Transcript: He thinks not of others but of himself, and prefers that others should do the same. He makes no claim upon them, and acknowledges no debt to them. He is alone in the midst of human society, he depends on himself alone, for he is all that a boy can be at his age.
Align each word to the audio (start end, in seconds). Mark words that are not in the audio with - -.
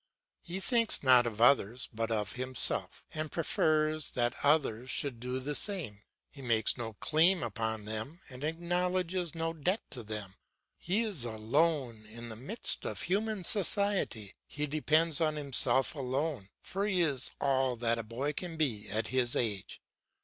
He 0.41 0.59
thinks 0.59 1.03
not 1.03 1.27
of 1.27 1.39
others 1.39 1.87
but 1.93 2.09
of 2.09 2.33
himself, 2.33 3.05
and 3.13 3.31
prefers 3.31 4.09
that 4.09 4.33
others 4.41 4.89
should 4.89 5.19
do 5.19 5.39
the 5.39 5.53
same. 5.53 6.01
He 6.31 6.41
makes 6.41 6.75
no 6.75 6.93
claim 6.93 7.43
upon 7.43 7.85
them, 7.85 8.19
and 8.27 8.43
acknowledges 8.43 9.35
no 9.35 9.53
debt 9.53 9.83
to 9.91 10.01
them. 10.01 10.37
He 10.79 11.03
is 11.03 11.23
alone 11.23 12.03
in 12.07 12.29
the 12.29 12.35
midst 12.35 12.83
of 12.83 13.03
human 13.03 13.43
society, 13.43 14.33
he 14.47 14.65
depends 14.65 15.21
on 15.21 15.35
himself 15.35 15.93
alone, 15.93 16.49
for 16.63 16.87
he 16.87 17.03
is 17.03 17.29
all 17.39 17.75
that 17.75 17.99
a 17.99 18.03
boy 18.03 18.33
can 18.33 18.57
be 18.57 18.89
at 18.89 19.09
his 19.09 19.35
age. 19.35 19.83